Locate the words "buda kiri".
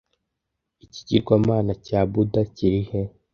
2.11-2.81